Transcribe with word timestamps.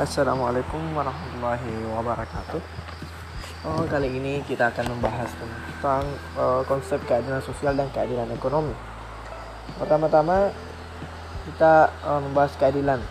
Assalamualaikum 0.00 0.80
warahmatullahi 0.96 1.76
wabarakatuh. 1.92 2.56
Oh, 3.68 3.84
kali 3.84 4.08
ini 4.08 4.40
kita 4.48 4.72
akan 4.72 4.96
membahas 4.96 5.28
tentang 5.36 6.08
uh, 6.40 6.64
konsep 6.64 7.04
keadilan 7.04 7.44
sosial 7.44 7.76
dan 7.76 7.84
keadilan 7.92 8.24
ekonomi. 8.32 8.72
Pertama-tama 9.76 10.56
kita 11.44 11.92
uh, 12.00 12.16
membahas 12.16 12.56
keadilan. 12.56 13.04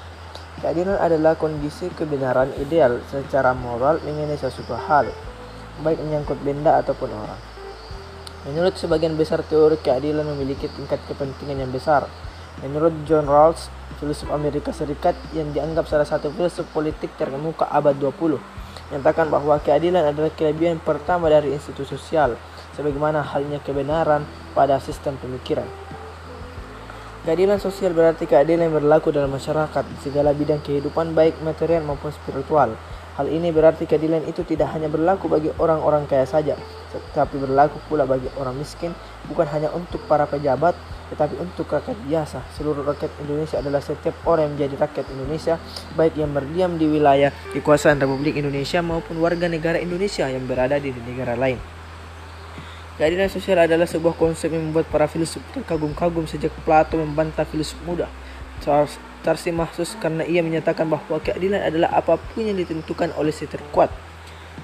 Keadilan 0.66 0.98
adalah 0.98 1.38
kondisi 1.38 1.94
kebenaran 1.94 2.58
ideal 2.58 3.06
secara 3.14 3.54
moral 3.54 4.02
mengenai 4.02 4.42
sesuatu 4.42 4.74
hal, 4.74 5.14
baik 5.86 6.02
menyangkut 6.02 6.42
benda 6.42 6.82
ataupun 6.82 7.14
orang. 7.14 7.38
Menurut 8.50 8.74
sebagian 8.82 9.14
besar 9.14 9.46
teori 9.46 9.78
keadilan 9.78 10.26
memiliki 10.26 10.66
tingkat 10.74 10.98
kepentingan 11.06 11.70
yang 11.70 11.70
besar. 11.70 12.10
Menurut 12.60 12.92
John 13.08 13.24
Rawls, 13.24 13.72
filsuf 14.04 14.28
Amerika 14.32 14.76
Serikat 14.76 15.16
yang 15.32 15.56
dianggap 15.56 15.88
salah 15.88 16.08
satu 16.08 16.28
filsuf 16.32 16.68
politik 16.76 17.12
terkemuka 17.16 17.68
abad 17.72 17.96
20 17.96 18.60
menyatakan 18.90 19.30
bahwa 19.30 19.62
keadilan 19.62 20.02
adalah 20.02 20.34
kelebihan 20.34 20.82
pertama 20.82 21.30
dari 21.30 21.54
institusi 21.54 21.94
sosial 21.94 22.34
sebagaimana 22.74 23.22
halnya 23.22 23.62
kebenaran 23.62 24.26
pada 24.58 24.82
sistem 24.82 25.14
pemikiran. 25.22 25.68
Keadilan 27.22 27.62
sosial 27.62 27.94
berarti 27.94 28.26
keadilan 28.26 28.72
yang 28.72 28.76
berlaku 28.82 29.14
dalam 29.14 29.30
masyarakat 29.30 29.86
segala 30.02 30.34
bidang 30.34 30.66
kehidupan 30.66 31.14
baik 31.14 31.38
material 31.46 31.86
maupun 31.86 32.10
spiritual. 32.10 32.74
Hal 33.20 33.28
ini 33.28 33.52
berarti 33.52 33.84
keadilan 33.86 34.24
itu 34.26 34.42
tidak 34.48 34.72
hanya 34.74 34.88
berlaku 34.88 35.28
bagi 35.28 35.52
orang-orang 35.60 36.08
kaya 36.08 36.24
saja, 36.24 36.56
tetapi 36.90 37.36
berlaku 37.36 37.78
pula 37.92 38.08
bagi 38.08 38.32
orang 38.40 38.56
miskin, 38.56 38.96
bukan 39.28 39.44
hanya 39.52 39.68
untuk 39.76 40.00
para 40.08 40.24
pejabat, 40.24 40.74
tetapi 41.10 41.42
untuk 41.42 41.66
rakyat 41.66 41.98
biasa. 42.06 42.46
Seluruh 42.54 42.86
rakyat 42.86 43.10
Indonesia 43.26 43.58
adalah 43.58 43.82
setiap 43.82 44.14
orang 44.30 44.50
yang 44.50 44.54
menjadi 44.56 44.76
rakyat 44.86 45.06
Indonesia, 45.10 45.56
baik 45.98 46.14
yang 46.16 46.32
berdiam 46.32 46.72
di 46.78 46.86
wilayah 46.86 47.34
kekuasaan 47.52 47.98
Republik 47.98 48.38
Indonesia 48.38 48.80
maupun 48.86 49.18
warga 49.18 49.50
negara 49.50 49.82
Indonesia 49.82 50.30
yang 50.30 50.46
berada 50.46 50.78
di 50.78 50.94
negara 50.94 51.34
lain. 51.34 51.58
Keadilan 53.00 53.32
sosial 53.32 53.64
adalah 53.64 53.88
sebuah 53.88 54.14
konsep 54.20 54.52
yang 54.52 54.70
membuat 54.70 54.92
para 54.92 55.08
filsuf 55.08 55.40
terkagum-kagum 55.56 56.28
sejak 56.28 56.52
Plato 56.68 57.00
membantah 57.00 57.48
filsuf 57.48 57.80
muda. 57.88 58.12
Tarsi 59.20 59.56
Mahsus 59.56 59.96
karena 60.00 60.28
ia 60.28 60.44
menyatakan 60.44 60.88
bahwa 60.88 61.20
keadilan 61.24 61.64
adalah 61.64 61.96
apa 61.96 62.20
pun 62.20 62.44
yang 62.44 62.60
ditentukan 62.60 63.16
oleh 63.16 63.32
si 63.32 63.48
terkuat. 63.48 63.88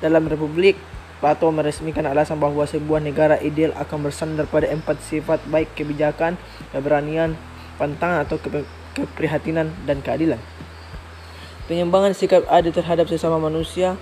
Dalam 0.04 0.28
republik, 0.28 0.76
Plato 1.24 1.48
meresmikan 1.48 2.04
alasan 2.04 2.38
bahwa 2.44 2.68
sebuah 2.68 3.00
negara 3.00 3.40
ideal 3.40 3.72
akan 3.80 4.12
bersandar 4.12 4.46
pada 4.52 4.68
empat 4.68 5.00
sifat 5.00 5.40
baik 5.48 5.72
kebijakan, 5.74 6.36
keberanian, 6.76 7.40
pantangan 7.80 8.28
atau 8.28 8.38
keprihatinan 8.96 9.72
dan 9.88 10.04
keadilan. 10.04 10.40
Penyembangan 11.66 12.14
sikap 12.14 12.46
adil 12.52 12.76
terhadap 12.76 13.10
sesama 13.10 13.42
manusia, 13.42 13.98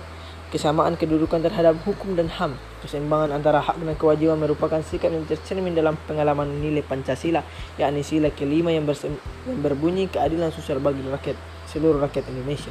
kesamaan 0.54 0.94
kedudukan 0.94 1.42
terhadap 1.42 1.74
hukum 1.82 2.14
dan 2.14 2.30
HAM, 2.30 2.54
keseimbangan 2.84 3.34
antara 3.34 3.58
hak 3.58 3.74
dan 3.80 3.96
kewajiban 3.98 4.38
merupakan 4.38 4.78
sikap 4.84 5.10
yang 5.10 5.26
tercermin 5.26 5.74
dalam 5.74 5.98
pengalaman 6.06 6.46
nilai 6.60 6.84
Pancasila, 6.84 7.42
yakni 7.74 8.04
sila 8.04 8.30
kelima 8.30 8.70
yang, 8.70 8.84
yang 8.86 9.58
berbunyi 9.64 10.06
keadilan 10.06 10.52
sosial 10.54 10.78
bagi 10.78 11.02
rakyat 11.02 11.34
seluruh 11.66 11.98
rakyat 11.98 12.28
Indonesia. 12.30 12.70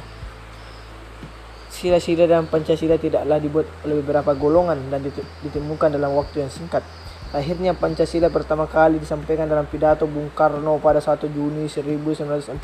Sila-sila 1.84 2.24
dalam 2.24 2.48
Pancasila 2.48 2.96
tidaklah 2.96 3.36
dibuat 3.36 3.68
oleh 3.84 4.00
beberapa 4.00 4.32
golongan 4.32 4.88
dan 4.88 5.04
ditemukan 5.44 5.92
dalam 5.92 6.16
waktu 6.16 6.40
yang 6.40 6.48
singkat. 6.48 6.80
Lahirnya 7.28 7.76
Pancasila 7.76 8.32
pertama 8.32 8.64
kali 8.64 8.96
disampaikan 8.96 9.44
dalam 9.44 9.68
pidato 9.68 10.08
Bung 10.08 10.32
Karno 10.32 10.80
pada 10.80 11.04
1 11.04 11.28
Juni 11.28 11.68
1945 11.68 12.56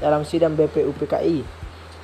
dalam 0.00 0.24
sidang 0.24 0.56
BPUPKI 0.56 1.44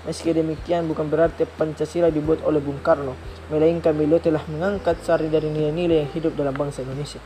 Meski 0.04 0.36
demikian 0.36 0.84
bukan 0.84 1.08
berarti 1.08 1.48
Pancasila 1.48 2.12
dibuat 2.12 2.44
oleh 2.44 2.60
Bung 2.60 2.84
Karno, 2.84 3.16
melainkan 3.48 3.96
beliau 3.96 4.20
telah 4.20 4.44
mengangkat 4.44 5.00
sari 5.00 5.32
dari 5.32 5.48
nilai-nilai 5.48 6.04
yang 6.04 6.10
hidup 6.12 6.36
dalam 6.36 6.52
bangsa 6.52 6.84
Indonesia. 6.84 7.24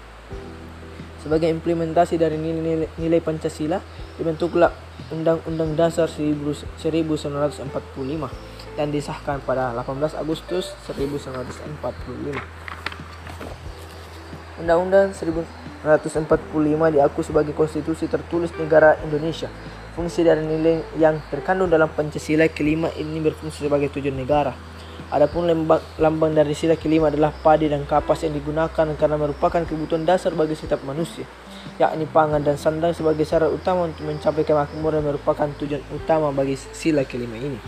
Sebagai 1.19 1.51
implementasi 1.51 2.15
dari 2.15 2.39
nilai-nilai 2.39 3.19
Pancasila, 3.19 3.83
dibentuklah 4.23 4.71
Undang-Undang 5.11 5.75
Dasar 5.75 6.07
1945 6.07 8.54
dan 8.75 8.91
disahkan 8.91 9.41
pada 9.43 9.75
18 9.75 10.15
Agustus 10.19 10.75
1945. 10.87 12.39
Undang-Undang 14.63 15.11
1945 15.15 16.95
diakui 16.95 17.25
sebagai 17.27 17.55
konstitusi 17.55 18.07
tertulis 18.07 18.55
negara 18.55 18.95
Indonesia 19.03 19.51
Fungsi 19.95 20.27
dari 20.27 20.43
nilai 20.43 20.83
yang 20.99 21.23
terkandung 21.31 21.71
dalam 21.71 21.87
Pancasila 21.87 22.51
kelima 22.51 22.91
ini 22.99 23.23
berfungsi 23.23 23.63
sebagai 23.63 23.95
tujuan 23.95 24.19
negara. 24.19 24.51
Adapun 25.15 25.47
lambang, 25.47 25.79
lambang 26.03 26.35
dari 26.35 26.51
sila 26.51 26.75
kelima 26.75 27.15
adalah 27.15 27.31
padi 27.31 27.71
dan 27.71 27.87
kapas 27.87 28.27
yang 28.27 28.35
digunakan 28.35 28.91
karena 28.99 29.15
merupakan 29.15 29.63
kebutuhan 29.63 30.03
dasar 30.03 30.35
bagi 30.35 30.59
setiap 30.59 30.83
manusia, 30.83 31.23
yakni 31.79 32.11
pangan 32.11 32.43
dan 32.43 32.59
sandang 32.59 32.91
sebagai 32.91 33.23
syarat 33.23 33.55
utama 33.55 33.87
untuk 33.87 34.03
mencapai 34.03 34.43
kemakmuran 34.43 35.07
merupakan 35.07 35.47
tujuan 35.63 35.79
utama 35.95 36.35
bagi 36.35 36.59
sila 36.59 37.07
kelima 37.07 37.39
ini. 37.39 37.63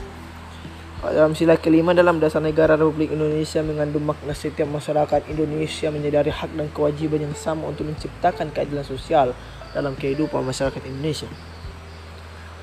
Dalam 0.96 1.36
sila 1.36 1.60
kelima 1.60 1.92
dalam 1.92 2.16
dasar 2.16 2.40
negara 2.40 2.72
Republik 2.72 3.12
Indonesia 3.12 3.60
mengandung 3.60 4.08
makna 4.08 4.32
setiap 4.32 4.64
masyarakat 4.64 5.28
Indonesia 5.28 5.92
menyadari 5.92 6.32
hak 6.32 6.56
dan 6.56 6.72
kewajiban 6.72 7.20
yang 7.20 7.36
sama 7.36 7.68
untuk 7.68 7.84
menciptakan 7.84 8.48
keadilan 8.48 8.80
sosial 8.80 9.36
dalam 9.76 9.92
kehidupan 9.92 10.40
masyarakat 10.40 10.80
Indonesia. 10.88 11.28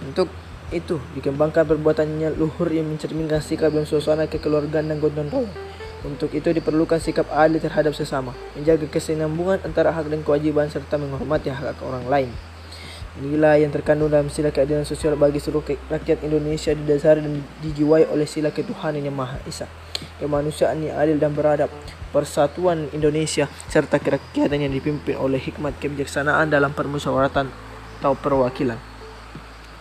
Untuk 0.01 0.33
itu 0.73 0.97
dikembangkan 1.13 1.61
perbuatannya 1.61 2.33
luhur 2.33 2.73
yang 2.73 2.89
mencerminkan 2.89 3.37
sikap 3.37 3.69
dan 3.69 3.85
suasana 3.85 4.25
kekeluargaan 4.25 4.89
dan 4.89 4.97
gotong 4.97 5.29
royong. 5.29 5.53
Untuk 6.03 6.33
itu 6.33 6.49
diperlukan 6.49 6.97
sikap 6.97 7.29
adil 7.31 7.61
terhadap 7.61 7.93
sesama, 7.93 8.33
menjaga 8.57 8.89
kesinambungan 8.89 9.61
antara 9.61 9.93
hak 9.93 10.09
dan 10.09 10.25
kewajiban 10.25 10.67
serta 10.73 10.97
menghormati 10.97 11.53
hak, 11.53 11.63
-hak 11.63 11.79
orang 11.85 12.09
lain. 12.09 12.29
Inilah 13.13 13.61
yang 13.61 13.69
terkandung 13.69 14.09
dalam 14.09 14.33
sila 14.33 14.49
keadilan 14.49 14.89
sosial 14.89 15.13
bagi 15.13 15.37
seluruh 15.37 15.61
rakyat 15.85 16.25
Indonesia 16.25 16.73
didasari 16.73 17.21
dan 17.21 17.45
dijiwai 17.61 18.09
oleh 18.09 18.25
sila 18.25 18.49
ketuhanan 18.49 19.05
yang 19.05 19.13
Maha 19.13 19.37
Esa, 19.45 19.69
kemanusiaan 20.17 20.81
yang 20.81 20.97
adil 20.97 21.21
dan 21.21 21.29
beradab, 21.37 21.69
persatuan 22.09 22.89
Indonesia 22.89 23.45
serta 23.69 24.01
kerakyatan 24.01 24.65
yang 24.65 24.73
dipimpin 24.73 25.13
oleh 25.13 25.37
hikmat 25.37 25.77
kebijaksanaan 25.77 26.49
dalam 26.49 26.73
permusyawaratan 26.73 27.53
atau 28.01 28.17
perwakilan. 28.17 28.81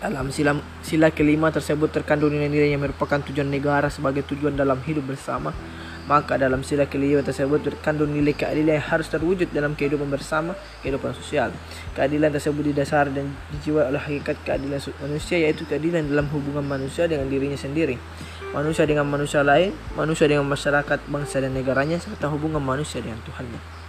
Dalam 0.05 0.29
sila, 0.29 0.61
sila 0.85 1.09
kelima 1.09 1.49
tersebut 1.49 1.89
terkandung 1.89 2.37
nilai-nilai 2.37 2.69
yang 2.69 2.85
merupakan 2.85 3.17
tujuan 3.17 3.49
negara 3.49 3.89
sebagai 3.89 4.29
tujuan 4.29 4.53
dalam 4.53 4.77
hidup 4.85 5.09
bersama. 5.09 5.57
Maka 6.03 6.35
dalam 6.35 6.67
sila 6.67 6.91
kelima 6.91 7.23
tersebut 7.23 7.63
terkandung 7.63 8.11
nilai 8.11 8.35
keadilan 8.35 8.83
yang 8.83 8.89
harus 8.91 9.07
terwujud 9.07 9.55
dalam 9.55 9.79
kehidupan 9.79 10.11
bersama, 10.11 10.59
kehidupan 10.83 11.15
sosial. 11.15 11.55
Keadilan 11.95 12.35
tersebut 12.35 12.75
didasari 12.75 13.15
dan 13.15 13.31
dijiwai 13.55 13.87
oleh 13.87 14.03
hakikat 14.03 14.35
keadilan 14.43 14.83
manusia 14.99 15.39
yaitu 15.39 15.63
keadilan 15.63 16.03
dalam 16.11 16.27
hubungan 16.35 16.67
manusia 16.67 17.07
dengan 17.07 17.31
dirinya 17.31 17.55
sendiri, 17.55 18.03
manusia 18.51 18.83
dengan 18.83 19.07
manusia 19.07 19.47
lain, 19.47 19.71
manusia 19.95 20.27
dengan 20.27 20.51
masyarakat, 20.51 20.99
bangsa 21.07 21.39
dan 21.39 21.55
negaranya, 21.55 22.03
serta 22.03 22.27
hubungan 22.27 22.59
manusia 22.59 22.99
dengan 22.99 23.23
Tuhannya. 23.23 23.82